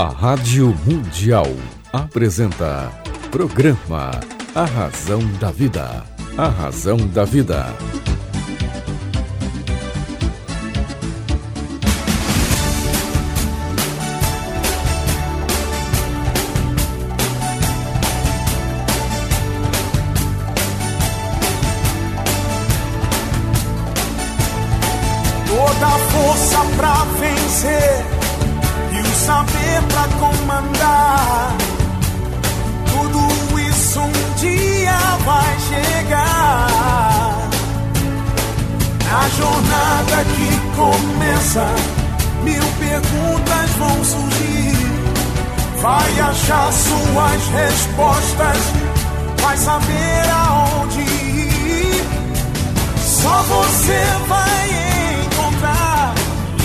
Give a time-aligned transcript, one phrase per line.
[0.00, 1.44] A Rádio Mundial
[1.92, 2.90] apresenta
[3.30, 4.10] Programa
[4.54, 6.02] A Razão da Vida.
[6.38, 7.66] A Razão da Vida.
[45.80, 48.58] Vai achar suas respostas,
[49.40, 52.04] vai saber aonde ir.
[52.98, 54.68] Só você vai
[55.24, 56.14] encontrar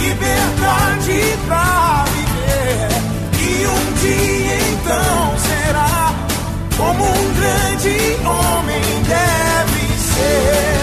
[0.02, 2.90] liberdade pra viver.
[3.40, 6.14] E um dia então será
[6.76, 10.76] como um grande homem deve ser.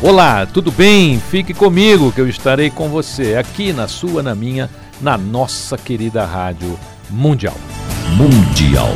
[0.00, 1.20] Olá, tudo bem?
[1.28, 4.70] Fique comigo que eu estarei com você aqui na sua, na minha,
[5.00, 6.78] na nossa querida Rádio
[7.10, 7.56] Mundial.
[8.16, 8.88] Mundial.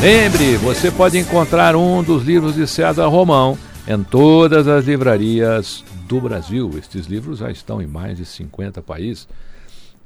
[0.00, 6.20] Lembre, você pode encontrar um dos livros de César Romão em todas as livrarias do
[6.20, 6.70] Brasil.
[6.76, 9.28] Estes livros já estão em mais de 50 países.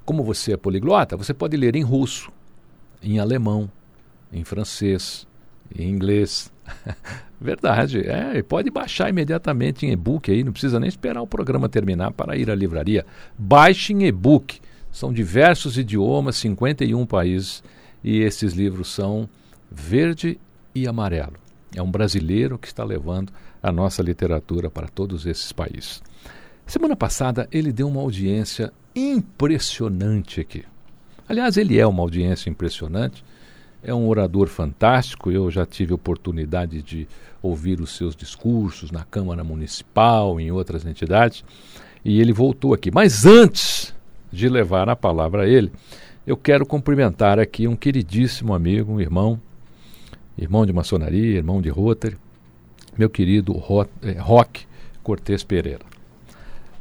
[0.05, 2.31] Como você é poliglota, você pode ler em russo,
[3.03, 3.71] em alemão,
[4.33, 5.27] em francês,
[5.75, 6.53] em inglês.
[7.41, 11.69] Verdade, é, e pode baixar imediatamente em e-book aí, não precisa nem esperar o programa
[11.69, 13.05] terminar para ir à livraria.
[13.39, 14.61] Baixe em e-book.
[14.95, 17.65] São diversos idiomas, 51 países,
[18.03, 19.29] e esses livros são
[19.69, 20.39] verde
[20.73, 21.35] e amarelo.
[21.75, 26.01] É um brasileiro que está levando a nossa literatura para todos esses países.
[26.65, 30.65] Semana passada ele deu uma audiência impressionante aqui.
[31.29, 33.25] Aliás, ele é uma audiência impressionante.
[33.83, 35.29] É um orador fantástico.
[35.29, 37.09] Eu já tive oportunidade de
[37.43, 41.45] ouvir os seus discursos na Câmara Municipal, em outras entidades,
[42.05, 42.93] e ele voltou aqui.
[42.93, 43.94] Mas antes
[44.35, 45.71] de levar a palavra a ele,
[46.27, 49.41] eu quero cumprimentar aqui um queridíssimo amigo, um irmão,
[50.37, 52.17] irmão de maçonaria, irmão de Rotary,
[52.97, 53.55] meu querido
[54.03, 54.67] eh, Roque
[55.03, 55.85] Cortes Pereira.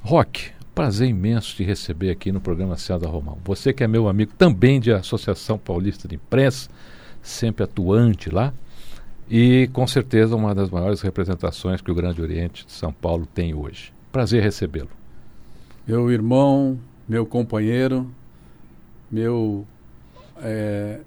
[0.01, 3.37] Roque, prazer imenso te receber aqui no programa César Romão.
[3.43, 6.69] Você que é meu amigo também de Associação Paulista de Imprensa,
[7.21, 8.53] sempre atuante lá,
[9.29, 13.53] e com certeza uma das maiores representações que o Grande Oriente de São Paulo tem
[13.53, 13.93] hoje.
[14.11, 14.89] Prazer recebê-lo.
[15.87, 18.09] Meu irmão, meu companheiro,
[19.11, 19.67] meu
[20.37, 20.99] é,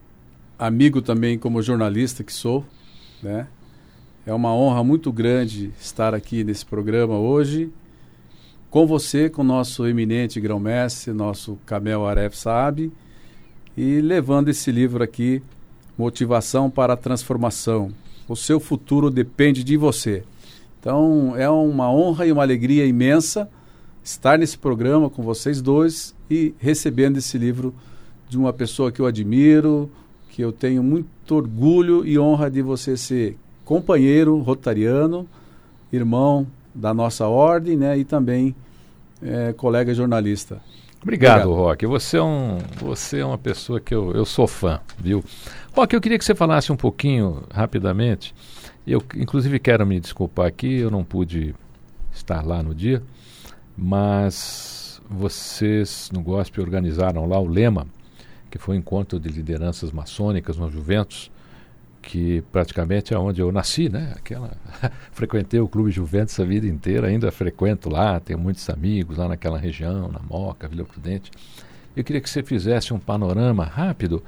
[0.59, 2.65] amigo também como jornalista que sou,
[3.23, 3.49] né?
[4.25, 7.73] É uma honra muito grande estar aqui nesse programa hoje
[8.71, 12.93] com você, com nosso eminente grão-mestre, nosso Camel Aref Saab,
[13.77, 15.43] e levando esse livro aqui,
[15.97, 17.91] Motivação para a Transformação.
[18.29, 20.25] O seu futuro depende de você.
[20.79, 23.49] Então, é uma honra e uma alegria imensa
[24.07, 27.75] estar nesse programa com vocês dois e recebendo esse livro
[28.29, 29.91] de uma pessoa que eu admiro,
[30.31, 35.27] que eu tenho muito orgulho e honra de você ser companheiro rotariano,
[35.93, 38.55] irmão da nossa ordem, né, e também
[39.21, 40.61] é, colega jornalista.
[41.03, 41.55] Obrigado, Obrigado.
[41.55, 41.87] Roque.
[41.87, 45.25] Você é, um, você é uma pessoa que eu, eu sou fã, viu?
[45.73, 48.33] Roque, eu queria que você falasse um pouquinho, rapidamente.
[48.87, 51.55] Eu, inclusive, quero me desculpar aqui, eu não pude
[52.13, 53.03] estar lá no dia,
[53.77, 57.87] mas vocês no GOSP organizaram lá o Lema,
[58.51, 61.31] que foi um encontro de lideranças maçônicas no Juventus,
[62.01, 64.13] que praticamente é onde eu nasci, né?
[64.17, 64.57] Aquela
[65.13, 69.59] frequentei o Clube Juventus a vida inteira, ainda frequento lá, tenho muitos amigos lá naquela
[69.59, 71.31] região, na Moca, Vila Prudente.
[71.97, 74.23] Eu queria que você fizesse um panorama rápido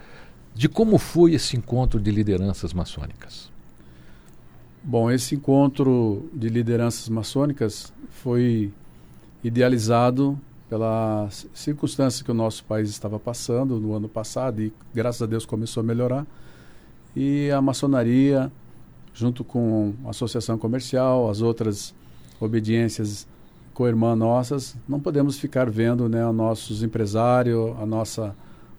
[0.55, 3.49] de como foi esse encontro de lideranças maçônicas.
[4.83, 8.73] Bom, esse encontro de lideranças maçônicas foi
[9.43, 10.39] idealizado
[10.69, 15.47] pelas circunstâncias que o nosso país estava passando no ano passado e graças a Deus
[15.47, 16.27] começou a melhorar.
[17.17, 18.53] E a maçonaria,
[19.15, 21.95] junto com a associação comercial, as outras
[22.39, 23.27] obediências
[23.73, 28.35] co-irmã nossas, não podemos ficar vendo né, os nossos empresários, a nossa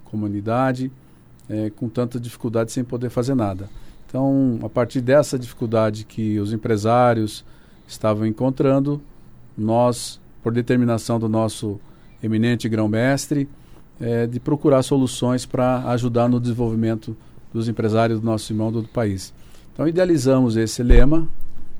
[0.05, 0.91] comunidade
[1.49, 3.69] é, com tanta dificuldade sem poder fazer nada.
[4.07, 7.43] Então, a partir dessa dificuldade que os empresários
[7.87, 9.01] estavam encontrando,
[9.57, 11.79] nós, por determinação do nosso
[12.21, 13.47] eminente grão-mestre,
[13.99, 17.15] é, de procurar soluções para ajudar no desenvolvimento
[17.53, 19.33] dos empresários do nosso irmão do país.
[19.73, 21.27] Então, idealizamos esse lema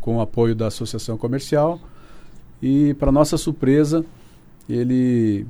[0.01, 1.79] com o apoio da Associação Comercial
[2.61, 4.06] e, para nossa surpresa,
[4.67, 5.45] ele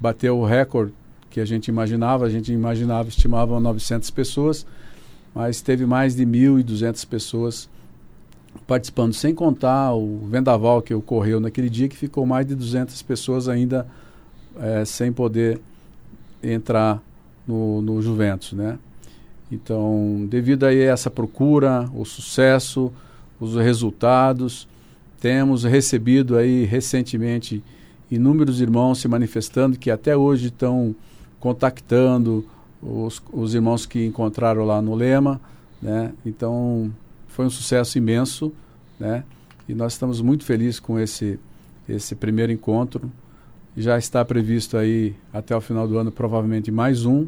[0.00, 0.92] bateu o recorde
[1.30, 2.26] que a gente imaginava.
[2.26, 4.66] A gente imaginava, estimava 900 pessoas,
[5.34, 7.68] mas teve mais de 1.200 pessoas
[8.66, 13.48] participando, sem contar o vendaval que ocorreu naquele dia, que ficou mais de 200 pessoas
[13.48, 13.86] ainda
[14.60, 15.60] é, sem poder
[16.42, 17.02] entrar
[17.46, 18.78] no, no Juventus, né?
[19.50, 22.90] Então, devido a essa procura, o sucesso,
[23.38, 24.66] os resultados,
[25.20, 27.62] temos recebido aí recentemente
[28.10, 30.94] inúmeros irmãos se manifestando que até hoje estão
[31.38, 32.44] contactando
[32.82, 35.40] os, os irmãos que encontraram lá no Lema,
[35.80, 36.12] né?
[36.24, 36.90] Então,
[37.32, 38.52] foi um sucesso imenso,
[38.98, 39.24] né?
[39.68, 41.38] E nós estamos muito felizes com esse
[41.88, 43.10] esse primeiro encontro.
[43.76, 47.26] Já está previsto aí até o final do ano provavelmente mais um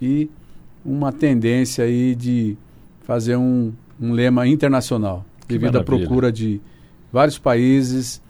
[0.00, 0.30] e
[0.84, 2.56] uma tendência aí de
[3.02, 5.96] fazer um, um lema internacional, que devido maravilha.
[5.96, 6.60] à procura de
[7.12, 8.22] vários países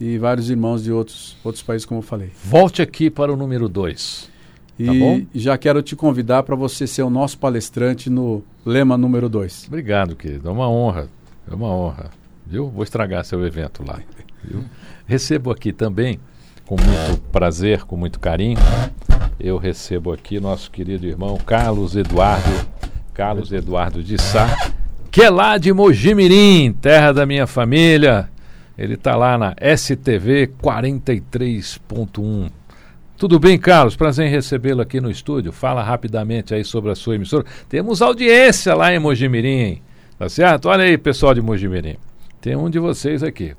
[0.00, 2.30] e vários irmãos de outros, outros países, como eu falei.
[2.44, 4.30] Volte aqui para o número 2.
[4.78, 5.22] E tá bom?
[5.34, 9.64] já quero te convidar para você ser o nosso palestrante no lema número 2.
[9.68, 10.48] Obrigado, querido.
[10.48, 11.08] É uma honra.
[11.50, 12.10] É uma honra.
[12.46, 12.68] Viu?
[12.68, 13.98] Vou estragar seu evento lá.
[15.06, 16.20] Recebo aqui também,
[16.66, 18.58] com muito prazer, com muito carinho,
[19.40, 22.68] eu recebo aqui nosso querido irmão Carlos Eduardo,
[23.14, 24.72] Carlos Eduardo de Sá,
[25.10, 28.28] que é lá de Mojimirim, terra da minha família.
[28.76, 32.50] Ele está lá na STV 43.1.
[33.18, 33.96] Tudo bem, Carlos?
[33.96, 35.50] Prazer em recebê-lo aqui no estúdio.
[35.50, 37.44] Fala rapidamente aí sobre a sua emissora.
[37.68, 39.82] Temos audiência lá em Mojimirim,
[40.16, 40.68] tá certo?
[40.68, 41.96] Olha aí, pessoal de Mojimirim.
[42.40, 43.56] Tem um de vocês aqui.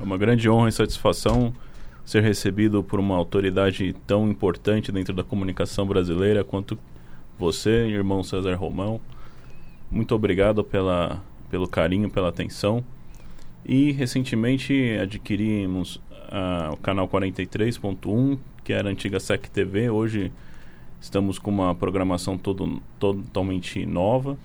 [0.00, 1.52] É uma grande honra e satisfação
[2.06, 6.78] ser recebido por uma autoridade tão importante dentro da comunicação brasileira quanto
[7.38, 8.98] você, irmão César Romão.
[9.90, 12.82] Muito obrigado pela, pelo carinho, pela atenção.
[13.62, 16.00] E recentemente adquirimos
[16.34, 19.88] uh, o canal 43.1, que era a antiga SEC TV.
[19.88, 20.32] Hoje
[21.00, 24.36] estamos com uma programação todo, totalmente nova.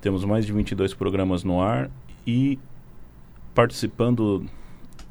[0.00, 1.90] Temos mais de 22 programas no ar
[2.26, 2.58] e
[3.54, 4.46] participando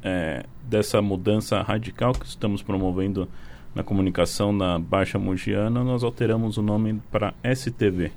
[0.02, 3.28] é, dessa mudança radical que estamos promovendo
[3.74, 8.10] na comunicação na Baixa Mogiana, nós alteramos o nome para STV.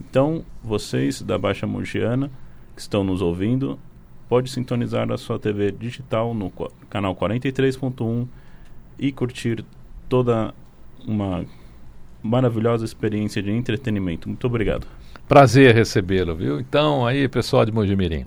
[0.00, 2.30] Então, vocês da Baixa Mogiana
[2.76, 3.76] que estão nos ouvindo,
[4.28, 6.52] pode sintonizar a sua TV digital no
[6.90, 8.26] canal 43.1
[8.98, 9.64] e curtir
[10.08, 10.52] toda
[11.06, 11.44] uma
[12.22, 14.28] maravilhosa experiência de entretenimento.
[14.28, 14.86] Muito obrigado.
[15.26, 16.60] Prazer recebê-lo, viu?
[16.60, 18.26] Então, aí, pessoal de Mojimirim.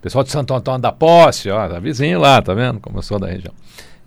[0.00, 2.80] Pessoal de Santo Antônio da Posse, ó, tá vizinho lá, tá vendo?
[2.80, 3.52] Como eu sou da região.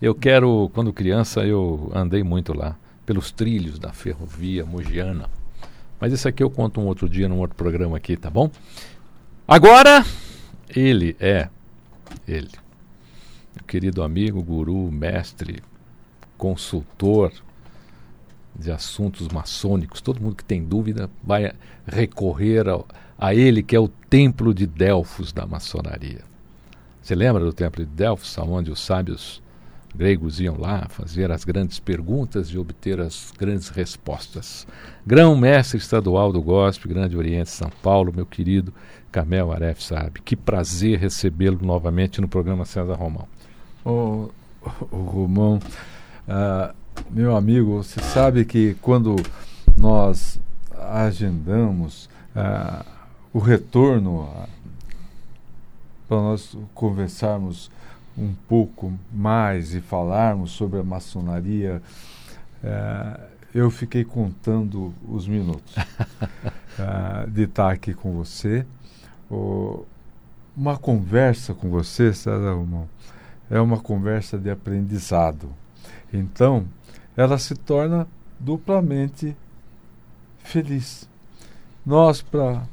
[0.01, 2.75] Eu quero, quando criança, eu andei muito lá,
[3.05, 5.29] pelos trilhos da ferrovia mogiana.
[5.99, 8.49] Mas isso aqui eu conto um outro dia, num outro programa aqui, tá bom?
[9.47, 10.03] Agora,
[10.75, 11.49] ele é,
[12.27, 12.49] ele,
[13.55, 15.61] meu querido amigo, guru, mestre,
[16.37, 17.31] consultor
[18.55, 20.01] de assuntos maçônicos.
[20.01, 21.53] Todo mundo que tem dúvida vai
[21.85, 22.87] recorrer ao
[23.17, 26.21] a ele que é o templo de Delfos da maçonaria.
[27.01, 29.42] Você lembra do templo de Delfos, onde os sábios
[29.95, 34.67] gregos iam lá fazer as grandes perguntas e obter as grandes respostas?
[35.05, 38.73] Grão-mestre estadual do GOSP, Grande Oriente São Paulo, meu querido
[39.11, 40.21] Camel Aref Sabe.
[40.21, 43.27] Que prazer recebê-lo novamente no programa César Romão.
[43.85, 44.29] Ô,
[44.61, 45.59] oh, oh, Romão,
[46.27, 46.73] uh,
[47.11, 49.15] meu amigo, você sabe que quando
[49.77, 50.39] nós
[50.79, 52.85] agendamos uh,
[53.33, 54.29] o retorno
[56.07, 57.71] para nós conversarmos
[58.17, 61.81] um pouco mais e falarmos sobre a maçonaria,
[62.63, 63.19] é,
[63.53, 68.65] eu fiquei contando os minutos é, de estar aqui com você.
[69.29, 69.85] O,
[70.55, 72.87] uma conversa com você, César Romão,
[73.49, 75.49] é uma conversa de aprendizado.
[76.11, 76.65] Então,
[77.17, 78.07] ela se torna
[78.39, 79.35] duplamente
[80.39, 81.07] feliz.
[81.85, 82.63] Nós, para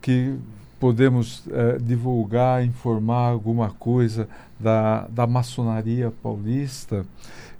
[0.00, 0.38] que
[0.78, 4.28] podemos é, divulgar, informar alguma coisa
[4.58, 7.04] da, da maçonaria paulista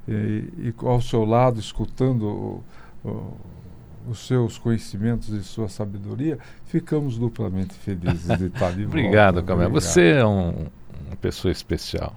[0.08, 0.12] e,
[0.58, 3.37] e ao seu lado, escutando o, o,
[4.08, 8.99] os seus conhecimentos e sua sabedoria, ficamos duplamente felizes de estar de volta.
[8.99, 9.68] Obrigado, Camila.
[9.68, 10.66] Você é um,
[11.06, 12.14] uma pessoa especial.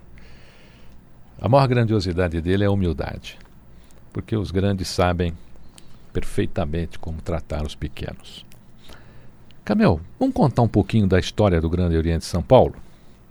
[1.41, 3.39] A maior grandiosidade dele é a humildade,
[4.11, 5.33] porque os grandes sabem
[6.11, 8.45] perfeitamente como tratar os pequenos.
[9.69, 12.73] Camel, vamos contar um pouquinho da história do Grande Oriente de São Paulo?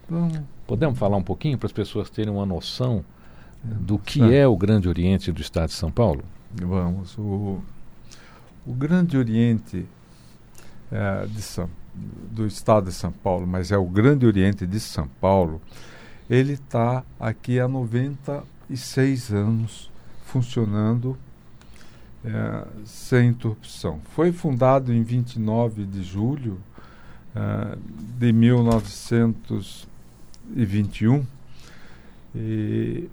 [0.08, 0.38] Vamos.
[0.68, 3.04] Podemos falar um pouquinho para as pessoas terem uma noção
[3.60, 6.22] do que é o Grande Oriente do Estado de São Paulo?
[6.54, 7.18] Vamos.
[7.18, 7.60] O,
[8.64, 9.84] o Grande Oriente
[10.92, 11.68] é, de São,
[12.30, 15.60] do Estado de São Paulo, mas é o Grande Oriente de São Paulo,
[16.30, 19.90] ele está aqui há 96 anos
[20.24, 21.18] funcionando
[22.24, 24.00] é, sem interrupção.
[24.14, 26.58] Foi fundado em 29 de julho
[27.34, 27.78] é,
[28.18, 31.26] de 1921
[32.34, 33.08] e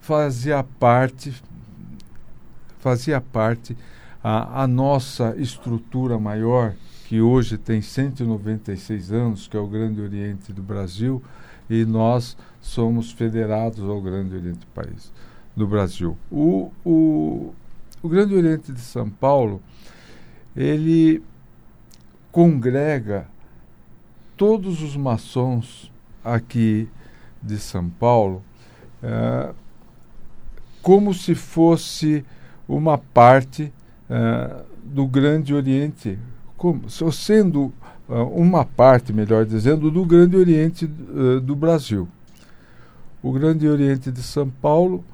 [0.00, 1.34] fazia parte
[2.78, 3.76] fazia parte
[4.22, 6.74] a, a nossa estrutura maior
[7.06, 11.22] que hoje tem 196 anos, que é o Grande Oriente do Brasil,
[11.68, 15.12] e nós somos federados ao Grande Oriente do país,
[15.56, 16.16] do Brasil.
[16.30, 17.52] O, o,
[18.02, 19.62] o Grande Oriente de São Paulo,
[20.56, 21.22] ele
[22.30, 23.26] congrega
[24.36, 25.92] todos os maçons
[26.24, 26.88] aqui
[27.42, 28.42] de São Paulo
[29.02, 29.52] é,
[30.80, 32.24] como se fosse
[32.68, 33.72] uma parte
[34.08, 36.18] é, do Grande Oriente,
[36.56, 37.72] como, sendo
[38.08, 42.08] uh, uma parte, melhor dizendo, do Grande Oriente uh, do Brasil.
[43.22, 45.04] O Grande Oriente de São Paulo,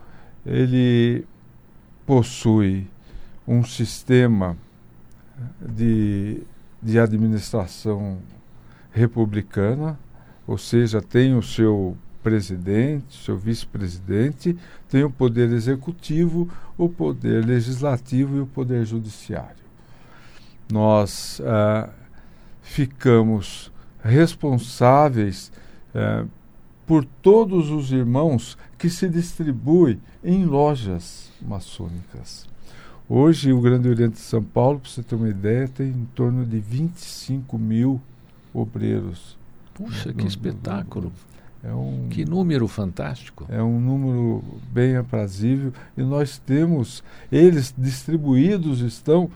[0.48, 1.24] ele
[2.06, 2.86] possui
[3.46, 4.56] um sistema
[5.60, 6.42] de,
[6.82, 8.18] de administração
[8.90, 9.98] republicana,
[10.46, 14.56] ou seja, tem o seu presidente, seu vice-presidente,
[14.88, 19.64] tem o poder executivo, o poder legislativo e o poder judiciário.
[20.70, 21.90] Nós ah,
[22.62, 25.52] ficamos responsáveis
[25.94, 26.24] eh,
[26.86, 32.46] por todos os irmãos que se distribuem em lojas maçônicas.
[33.08, 36.46] Hoje, o Grande Oriente de São Paulo, para você ter uma ideia, tem em torno
[36.46, 38.00] de 25 mil
[38.54, 39.36] obreiros.
[39.74, 41.12] Puxa, que espetáculo!
[41.64, 43.44] É um, que número fantástico!
[43.48, 49.28] É um número bem aprazível e nós temos, eles distribuídos estão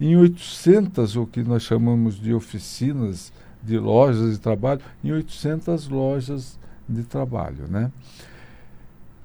[0.00, 6.58] em 800, o que nós chamamos de oficinas, de lojas de trabalho, em 800 lojas
[6.88, 7.66] de trabalho.
[7.68, 7.90] Né?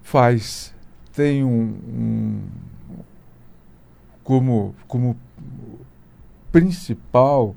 [0.06, 0.72] Faz,
[1.14, 2.42] tem um, um
[4.24, 5.18] como, como
[6.52, 7.56] principal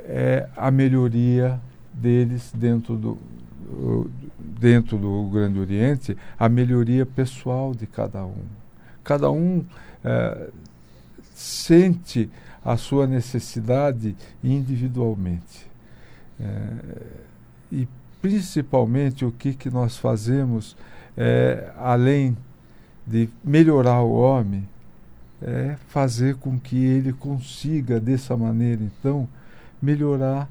[0.00, 1.60] é a melhoria
[1.92, 3.18] deles dentro do,
[4.38, 8.42] dentro do Grande Oriente, a melhoria pessoal de cada um.
[9.04, 9.64] Cada um
[10.04, 10.48] é,
[11.32, 12.28] sente
[12.64, 15.70] a sua necessidade individualmente.
[16.40, 17.06] É,
[17.70, 17.88] e
[18.20, 20.76] principalmente o que, que nós fazemos,
[21.16, 22.36] é, além
[23.06, 24.66] de melhorar o homem,
[25.42, 29.28] é fazer com que ele consiga, dessa maneira, então,
[29.80, 30.48] melhorar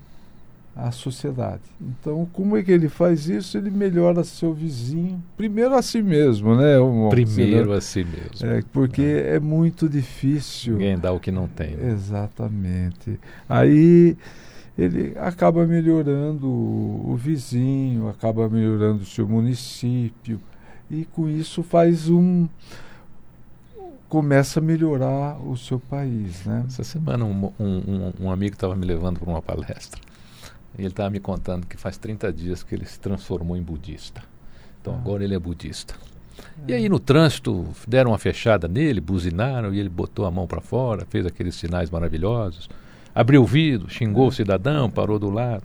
[0.75, 1.62] a sociedade.
[1.82, 3.58] Então, como é que ele faz isso?
[3.58, 6.75] Ele melhora seu vizinho, primeiro a si mesmo, né?
[7.10, 8.48] primeiro a si mesmo.
[8.48, 9.36] É, porque é.
[9.36, 10.74] é muito difícil.
[10.74, 11.75] Ninguém dá o que não tem.
[11.75, 11.91] Né?
[11.91, 13.20] Exatamente.
[13.50, 14.15] Aí
[14.77, 20.39] ele acaba melhorando o, o vizinho, acaba melhorando o seu município
[20.91, 22.48] e com isso faz um
[24.10, 26.65] começa a melhorar o seu país, né?
[26.67, 30.01] Essa semana um, um, um amigo estava me levando para uma palestra
[30.77, 34.21] e ele estava me contando que faz 30 dias que ele se transformou em budista.
[34.81, 34.98] Então ah.
[34.98, 35.95] agora ele é budista.
[36.67, 36.71] É.
[36.71, 40.60] E aí no trânsito deram uma fechada nele, buzinaram e ele botou a mão para
[40.60, 42.69] fora, fez aqueles sinais maravilhosos,
[43.15, 44.27] abriu o vidro, xingou é.
[44.27, 45.63] o cidadão, parou do lado.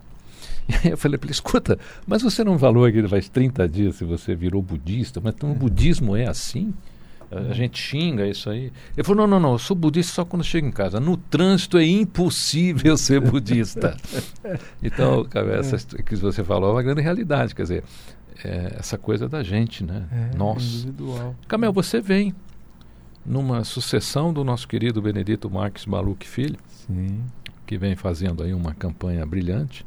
[0.69, 3.97] E aí eu falei para ele, escuta, mas você não falou que faz 30 dias
[3.97, 6.75] se você virou budista, mas então, o budismo é assim?
[7.31, 8.73] A, gente xinga isso aí.
[8.97, 11.01] Ele falou: não, não, não, eu sou budista só quando chego em casa.
[11.01, 13.97] No trânsito é impossível ser budista.
[14.81, 17.53] então, cara, essa que você falou é uma grande realidade.
[17.53, 17.85] Quer dizer,
[18.45, 20.07] é essa coisa da gente, né?
[20.13, 20.85] É, Nós.
[20.85, 21.35] Individual.
[21.49, 22.35] Camel, você vem
[23.25, 27.25] numa sucessão do nosso querido Benedito Marques Maluque Filho, Sim.
[27.67, 29.85] que vem fazendo aí uma campanha brilhante.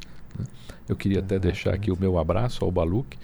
[0.88, 3.16] Eu queria até deixar aqui o meu abraço ao Baluque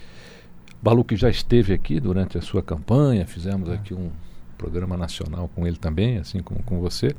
[0.86, 4.10] Baluque já esteve aqui durante a sua campanha, fizemos aqui um
[4.56, 7.14] programa nacional com ele também, assim como com você.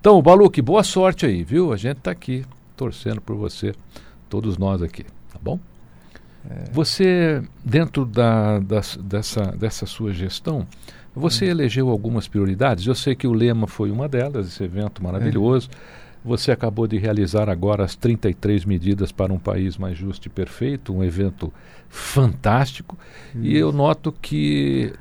[0.00, 1.72] Então, Baluque, boa sorte aí, viu?
[1.72, 2.44] A gente está aqui
[2.76, 3.74] torcendo por você,
[4.28, 5.58] todos nós aqui, tá bom?
[6.48, 6.70] É.
[6.72, 10.66] Você, dentro da, da, dessa, dessa sua gestão,
[11.14, 11.50] você hum.
[11.50, 12.86] elegeu algumas prioridades?
[12.86, 15.68] Eu sei que o lema foi uma delas, esse evento maravilhoso.
[15.72, 16.07] É.
[16.24, 20.94] Você acabou de realizar agora as 33 medidas para um país mais justo e perfeito,
[20.94, 21.52] um evento
[21.88, 22.98] fantástico.
[23.34, 23.44] Isso.
[23.44, 24.92] E eu noto que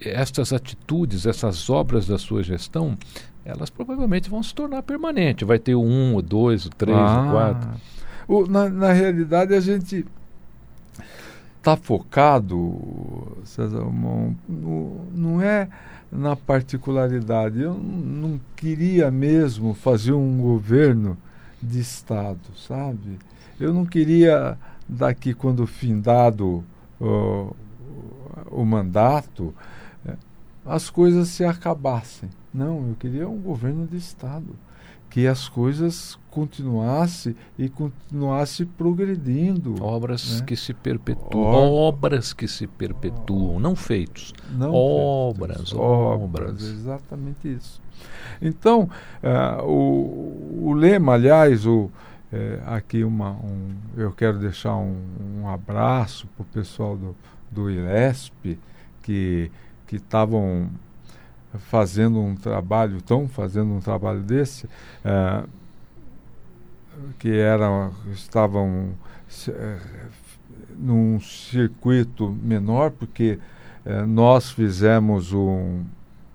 [0.00, 2.96] estas atitudes, essas obras da sua gestão,
[3.44, 5.46] elas provavelmente vão se tornar permanentes.
[5.46, 7.26] Vai ter o um, o dois, o três, ah.
[7.26, 7.70] o quatro.
[8.26, 10.06] O, na, na realidade, a gente
[11.60, 15.68] está focado, César, no, não é
[16.10, 17.60] na particularidade.
[17.60, 21.18] Eu não queria mesmo fazer um governo
[21.62, 23.18] de Estado, sabe?
[23.60, 24.56] Eu não queria,
[24.88, 26.64] daqui quando findado
[26.98, 27.54] uh,
[28.50, 29.54] o mandato,
[30.64, 32.30] as coisas se acabassem.
[32.52, 34.56] Não, eu queria um governo de Estado
[35.10, 39.82] que as coisas continuassem e continuasse progredindo.
[39.82, 40.46] Obras né?
[40.46, 41.72] que se perpetuam.
[41.72, 44.32] Obras que se perpetuam, não feitos.
[44.52, 46.62] Não obras, feitos, obras, obras.
[46.62, 47.82] Exatamente isso.
[48.40, 48.88] Então,
[49.22, 51.90] uh, o, o, lema, aliás, o,
[52.32, 54.96] é, aqui uma, um, eu quero deixar um,
[55.42, 57.16] um abraço para o pessoal do,
[57.50, 58.58] do ILESP,
[59.02, 59.50] que
[59.90, 60.70] estavam
[61.58, 64.68] fazendo um trabalho, estão fazendo um trabalho desse,
[65.04, 65.44] é,
[67.18, 68.90] que era, estavam
[69.48, 69.78] é,
[70.78, 73.38] num circuito menor, porque
[73.84, 75.84] é, nós fizemos um,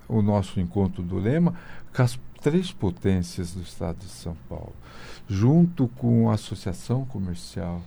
[0.07, 1.53] o nosso encontro do lema
[1.95, 4.73] com as três potências do estado de São Paulo,
[5.27, 7.81] junto com a Associação Comercial,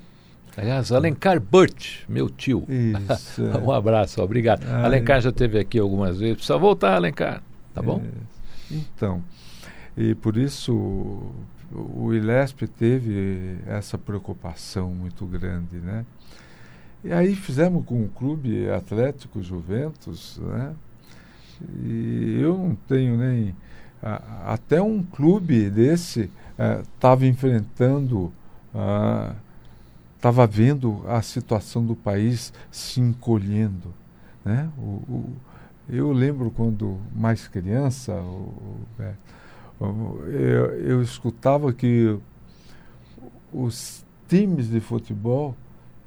[0.58, 2.66] Aliás, Alencar Burt, meu tio.
[2.68, 3.42] Isso.
[3.48, 3.58] É.
[3.58, 4.64] um abraço, obrigado.
[4.66, 4.84] Ai.
[4.84, 6.34] Alencar já esteve aqui algumas vezes.
[6.34, 7.40] Precisa voltar, Alencar.
[7.72, 8.02] Tá bom?
[8.04, 8.74] É.
[8.74, 9.22] Então,
[9.96, 10.74] e por isso
[11.72, 16.04] o ILESP teve essa preocupação muito grande, né?
[17.04, 20.74] E aí fizemos com o Clube Atlético Juventus, né?
[21.84, 23.54] E eu não tenho nem...
[24.02, 26.28] A, até um clube desse
[26.96, 28.32] estava é, enfrentando...
[28.74, 29.47] Uh,
[30.18, 33.94] estava vendo a situação do país se encolhendo.
[34.44, 34.68] Né?
[34.76, 35.36] O, o,
[35.88, 38.52] eu lembro quando mais criança, o,
[38.98, 39.14] é,
[39.80, 39.86] eu,
[40.80, 42.18] eu, escutava que
[43.52, 45.56] os times de futebol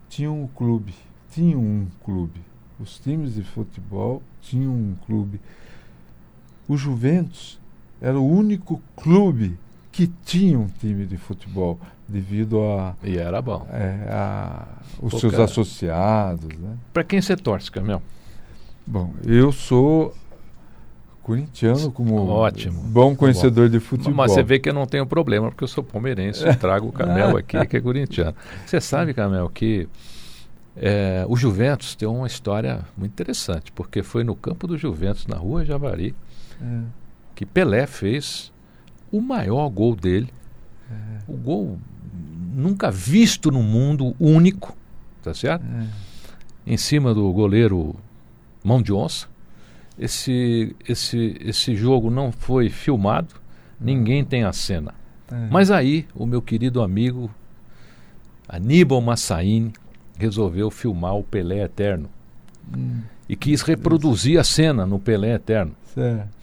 [0.10, 0.94] tinham um clube,
[1.30, 2.42] tinham um clube.
[2.78, 5.40] Os times de futebol tinham um clube.
[6.68, 7.58] O Juventus
[8.02, 9.58] era o único clube
[9.92, 13.68] que tinha um time de futebol devido a e era bom.
[13.72, 14.68] É, a,
[15.02, 16.78] os Pô, seus cara, associados né?
[16.94, 18.02] Para quem você torce Camel?
[18.86, 20.14] Bom eu sou
[21.22, 22.82] corintiano como ótimo.
[22.82, 24.14] bom conhecedor de futebol.
[24.14, 26.92] mas você vê que eu não tenho problema porque eu sou palmeirense e trago o
[26.92, 28.36] Camel aqui que é corintiano.
[28.66, 29.88] Você sabe Camel que
[30.76, 35.38] é, o Juventus tem uma história muito interessante porque foi no campo do Juventus na
[35.38, 36.16] rua Javari
[36.62, 36.80] é.
[37.36, 38.52] que Pelé fez
[39.12, 40.30] o maior gol dele.
[40.90, 41.20] É.
[41.28, 41.80] O gol
[42.54, 44.76] nunca visto no mundo, único,
[45.22, 45.66] tá certo?
[45.66, 45.88] É.
[46.66, 47.96] Em cima do goleiro
[48.64, 49.28] Mão de Onça.
[49.98, 53.36] Esse, esse, esse jogo não foi filmado,
[53.80, 54.94] ninguém tem a cena.
[55.32, 55.48] É.
[55.50, 57.30] Mas aí, o meu querido amigo
[58.48, 59.72] Aníbal Massaini
[60.18, 62.10] resolveu filmar o Pelé Eterno.
[62.76, 63.02] Hum.
[63.28, 65.74] E quis reproduzir a cena no Pelé Eterno.
[65.94, 66.41] Certo.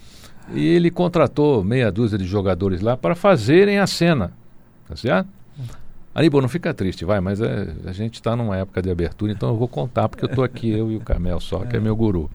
[0.53, 4.33] E ele contratou meia dúzia de jogadores lá para fazerem a cena.
[4.89, 5.29] Tá certo?
[6.15, 9.51] Aníbal, não fica triste, vai, mas é, a gente está numa época de abertura, então
[9.51, 11.95] eu vou contar, porque eu estou aqui, eu e o Camel só, que é meu
[11.95, 12.29] guru.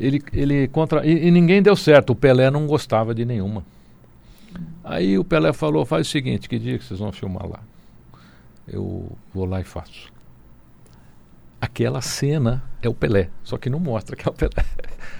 [0.00, 1.06] Ele, ele contra...
[1.06, 3.64] E, e, ninguém deu certo, o Pelé não gostava de nenhuma.
[4.82, 7.60] Aí o Pelé falou: faz o seguinte, que dia que vocês vão filmar lá?
[8.66, 10.12] Eu vou lá e faço.
[11.60, 14.64] Aquela cena é o Pelé, só que não mostra que é o Pelé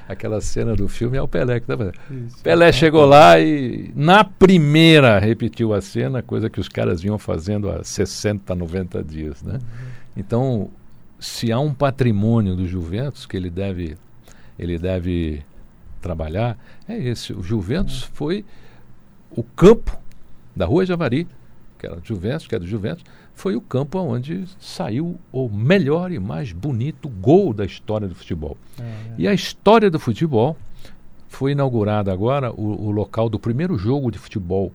[0.09, 2.27] aquela cena do filme é o Pelé que está fazendo.
[2.27, 7.19] Isso, Pelé chegou lá e na primeira repetiu a cena, coisa que os caras vinham
[7.19, 9.55] fazendo há 60, 90 dias, né?
[9.55, 9.61] Uhum.
[10.17, 10.71] Então,
[11.19, 13.97] se há um patrimônio do Juventus que ele deve
[14.59, 15.43] ele deve
[16.01, 17.33] trabalhar, é esse.
[17.33, 18.09] O Juventus uhum.
[18.13, 18.45] foi
[19.31, 19.99] o campo
[20.55, 21.27] da Rua Javari,
[21.79, 26.13] que era do Juventus, que é do Juventus, foi o campo onde saiu o melhor
[26.13, 28.57] e mais bonito gol da história do futebol.
[28.79, 29.15] É, é.
[29.19, 30.57] E a história do futebol
[31.29, 34.73] foi inaugurada agora o, o, local do primeiro jogo de futebol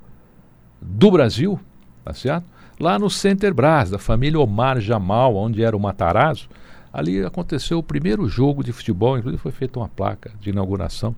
[0.82, 1.60] do Brasil,
[2.04, 2.46] tá certo?
[2.80, 6.50] Lá no Center Brás, da família Omar Jamal, onde era o Matarazzo.
[6.92, 11.16] Ali aconteceu o primeiro jogo de futebol, inclusive foi feita uma placa de inauguração.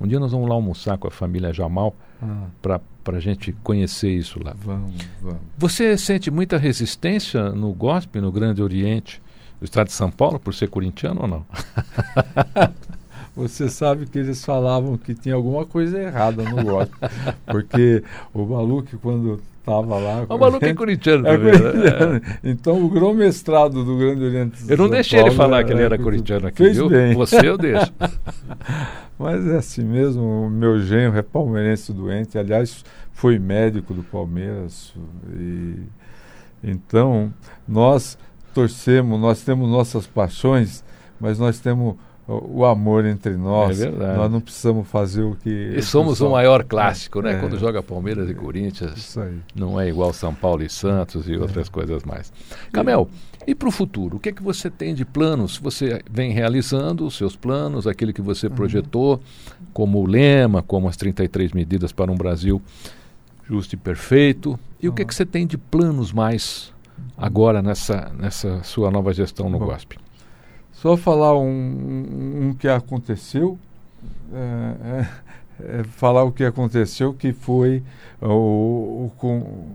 [0.00, 2.46] Um dia nós vamos lá almoçar com a família Jamal ah.
[2.60, 4.52] para para a gente conhecer isso lá.
[4.58, 4.92] Vamos,
[5.22, 5.38] vamos.
[5.56, 9.22] Você sente muita resistência no gospel, no Grande Oriente
[9.60, 11.46] do estado de São Paulo, por ser corintiano ou não?
[13.36, 17.08] Você sabe que eles falavam que tinha alguma coisa errada no gospel.
[17.46, 18.02] porque
[18.34, 20.26] o Maluco, quando estava lá.
[20.28, 21.58] O Maluco é corintiano é também.
[21.58, 22.12] Corintiano.
[22.12, 22.20] Né?
[22.44, 24.64] Então, o grão-mestrado do Grande Oriente.
[24.68, 26.88] Eu não deixei Paulo, ele falar que ele era corintiano aqui, fez viu?
[26.88, 27.14] Bem.
[27.14, 27.92] Você eu deixo.
[29.18, 34.94] Mas é assim mesmo, o meu genro é palmeirense doente, aliás, foi médico do Palmeiras.
[35.34, 35.76] E,
[36.62, 37.32] então,
[37.66, 38.18] nós
[38.54, 40.84] torcemos, nós temos nossas paixões,
[41.18, 43.80] mas nós temos o, o amor entre nós.
[43.80, 44.18] É verdade.
[44.18, 45.50] Nós não precisamos fazer o que.
[45.50, 47.34] E somos pessoal- o maior clássico, né?
[47.34, 47.38] É.
[47.38, 49.16] Quando joga Palmeiras e Corinthians,
[49.54, 52.32] não é igual São Paulo e Santos e outras coisas mais.
[52.72, 53.08] Camel,
[53.46, 54.16] e para o futuro?
[54.16, 55.56] O que é que você tem de planos?
[55.58, 59.20] Você vem realizando os seus planos, aquele que você projetou,
[59.72, 62.60] como o lema, como as 33 medidas para um Brasil
[63.48, 64.58] justo e perfeito.
[64.82, 66.72] E o que é que você tem de planos mais
[67.16, 69.66] agora nessa, nessa sua nova gestão no Bom.
[69.66, 69.96] GOSP?
[70.86, 73.58] Só falar um, um- um que aconteceu,
[74.32, 75.08] é,
[75.58, 77.82] é, é falar o que aconteceu, que foi
[78.22, 79.66] o, o, com,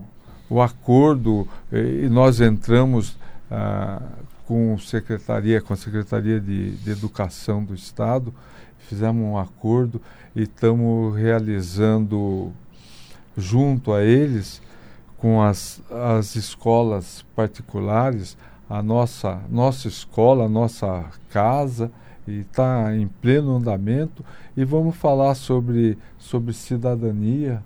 [0.48, 3.18] o acordo, e nós entramos
[3.50, 4.00] ah,
[4.46, 8.32] com, secretaria, com a Secretaria de, de Educação do Estado,
[8.78, 10.00] fizemos um acordo
[10.34, 12.54] e estamos realizando
[13.36, 14.62] junto a eles,
[15.18, 18.34] com as, as escolas particulares,
[18.68, 21.90] a nossa, nossa escola, a nossa casa,
[22.26, 24.24] e está em pleno andamento.
[24.56, 27.62] E vamos falar sobre, sobre cidadania,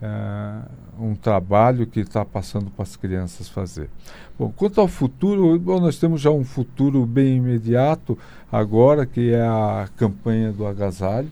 [0.00, 0.62] eh,
[0.98, 3.90] um trabalho que está passando para as crianças fazer.
[4.38, 8.18] Bom, quanto ao futuro, bom, nós temos já um futuro bem imediato
[8.50, 11.30] agora, que é a campanha do agasalho,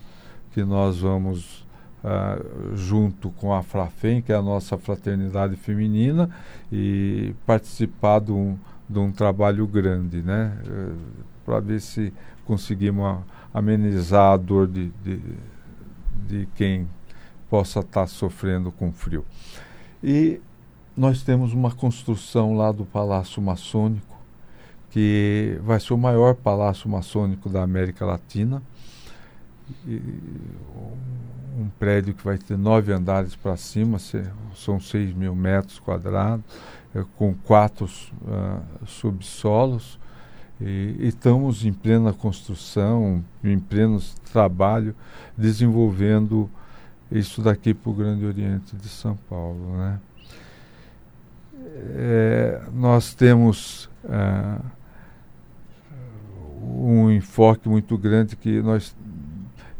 [0.52, 1.64] que nós vamos
[2.06, 2.38] ah,
[2.74, 6.28] junto com a Frafem, que é a nossa fraternidade feminina,
[6.70, 10.56] e participar de um, de um trabalho grande, né?
[11.44, 12.12] para ver se
[12.44, 15.20] conseguimos amenizar a dor de, de,
[16.26, 16.88] de quem
[17.48, 19.24] possa estar sofrendo com frio.
[20.02, 20.40] E
[20.96, 24.14] nós temos uma construção lá do Palácio Maçônico,
[24.90, 28.62] que vai ser o maior palácio maçônico da América Latina.
[29.84, 30.00] E
[31.58, 33.98] um prédio que vai ter nove andares para cima,
[34.54, 36.44] são seis mil metros quadrados,
[37.16, 37.88] com quatro
[38.26, 39.98] ah, subsolos.
[40.61, 44.00] E, estamos em plena construção, em pleno
[44.33, 44.94] trabalho,
[45.37, 46.48] desenvolvendo
[47.11, 49.76] isso daqui para o Grande Oriente de São Paulo.
[49.76, 50.00] Né?
[51.96, 54.61] É, nós temos ah,
[56.62, 58.94] um enfoque muito grande que nós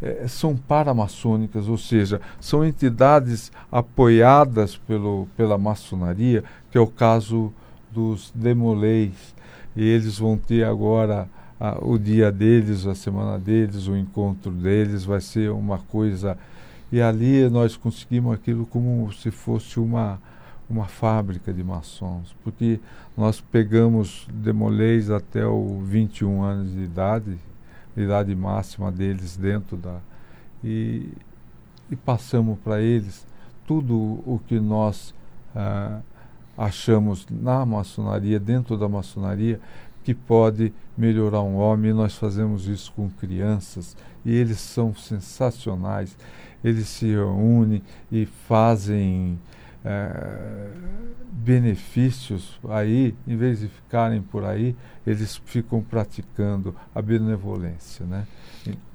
[0.05, 7.51] eh, são paramaçônicas, ou seja, são entidades apoiadas pelo, pela maçonaria, que é o caso
[7.91, 9.35] dos demolês.
[9.75, 11.27] E eles vão ter agora
[11.81, 16.37] o dia deles, a semana deles, o encontro deles, vai ser uma coisa.
[16.93, 20.21] E ali nós conseguimos aquilo como se fosse uma,
[20.69, 22.79] uma fábrica de maçons, porque
[23.17, 27.39] nós pegamos demolês até o 21 anos de idade,
[27.97, 29.99] idade máxima deles dentro da.
[30.63, 31.09] E,
[31.91, 33.27] e passamos para eles
[33.67, 33.95] tudo
[34.27, 35.15] o que nós
[35.55, 36.01] ah,
[36.57, 39.61] achamos na maçonaria, dentro da maçonaria,
[40.03, 41.91] que pode melhorar um homem.
[41.91, 46.17] E nós fazemos isso com crianças e eles são sensacionais.
[46.63, 49.39] Eles se reúnem e fazem
[49.85, 50.71] eh,
[51.31, 54.75] benefícios aí, em vez de ficarem por aí,
[55.07, 58.27] eles ficam praticando a benevolência, né?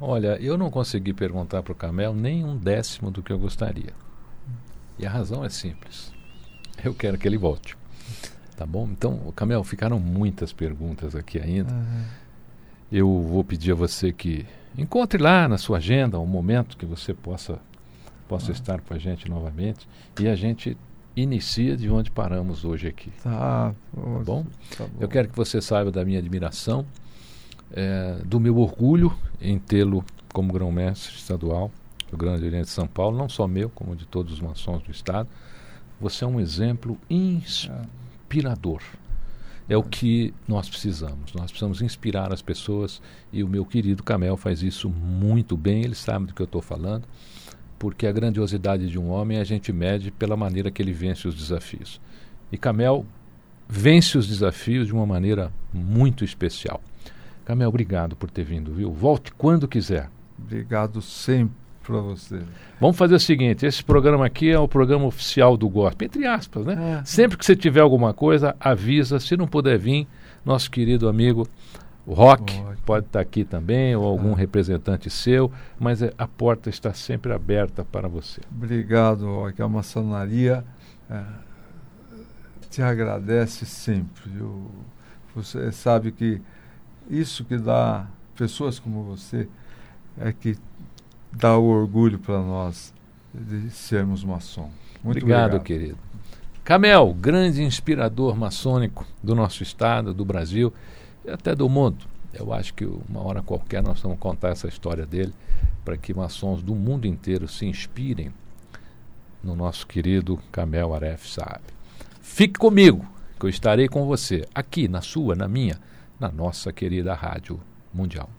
[0.02, 3.94] Olha, eu não consegui perguntar para o Camel nem um décimo do que eu gostaria.
[4.98, 6.12] E a razão é simples.
[6.84, 7.78] Eu quero que ele volte.
[8.58, 8.90] Tá bom?
[8.92, 11.74] Então, Camel, ficaram muitas perguntas aqui ainda.
[12.92, 14.46] Eu vou pedir a você que
[14.78, 17.60] encontre lá na sua agenda um momento que você possa,
[18.30, 19.88] possa estar com a gente novamente
[20.20, 20.78] e a gente
[21.16, 23.12] inicia de onde paramos hoje aqui.
[23.24, 24.46] Tá, Tá bom?
[24.78, 24.98] tá bom.
[25.00, 26.86] Eu quero que você saiba da minha admiração,
[27.74, 29.12] eh, do meu orgulho
[29.42, 31.72] em tê-lo como grão-mestre estadual
[32.12, 34.92] do Grande Oriente de São Paulo, não só meu, como de todos os maçons do
[34.92, 35.28] Estado.
[36.00, 38.82] Você é um exemplo inspirador.
[39.68, 41.34] É o que nós precisamos.
[41.34, 45.84] Nós precisamos inspirar as pessoas e o meu querido Camel faz isso muito bem.
[45.84, 47.06] Ele sabe do que eu estou falando,
[47.80, 51.34] porque a grandiosidade de um homem a gente mede pela maneira que ele vence os
[51.34, 52.00] desafios.
[52.52, 53.06] E Camel
[53.68, 56.82] vence os desafios de uma maneira muito especial.
[57.46, 58.92] Camel, obrigado por ter vindo, viu?
[58.92, 60.10] Volte quando quiser.
[60.38, 62.42] Obrigado sempre para você.
[62.80, 66.66] Vamos fazer o seguinte: esse programa aqui é o programa oficial do GOSP, entre aspas,
[66.66, 67.00] né?
[67.00, 67.06] É.
[67.06, 69.20] Sempre que você tiver alguma coisa, avisa.
[69.20, 70.08] Se não puder vir,
[70.46, 71.48] nosso querido amigo
[72.06, 72.82] o Rock Rock.
[72.84, 74.38] pode estar aqui também, ou algum Ah.
[74.38, 78.42] representante seu, mas é, a porta está sempre aberta para você.
[78.52, 80.64] Obrigado, ó, que a maçonaria
[81.10, 81.24] eh,
[82.70, 84.30] te agradece sempre.
[84.30, 84.70] viu?
[85.36, 86.42] Você sabe que
[87.10, 89.48] isso que dá pessoas como você
[90.20, 90.58] é que
[91.32, 92.94] dá o orgulho para nós
[93.34, 94.70] de sermos maçom.
[95.04, 95.64] Muito obrigado, obrigado.
[95.66, 95.98] querido.
[96.64, 100.74] Camel, grande inspirador maçônico do nosso estado, do Brasil
[101.28, 102.06] até do mundo.
[102.34, 105.34] Eu acho que uma hora qualquer nós vamos contar essa história dele
[105.84, 108.32] para que maçons do mundo inteiro se inspirem
[109.44, 111.62] no nosso querido Kamel Aref Saab.
[112.22, 113.06] Fique comigo,
[113.40, 115.80] que eu estarei com você, aqui na sua, na minha,
[116.20, 117.60] na nossa querida Rádio
[117.94, 118.30] Mundial.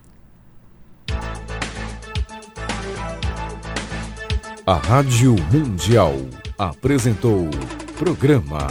[4.66, 6.14] A Rádio Mundial
[6.56, 7.48] apresentou
[7.98, 8.68] programa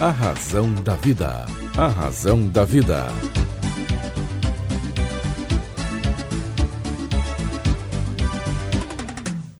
[0.00, 1.44] A Razão da Vida.
[1.76, 3.06] A Razão da Vida.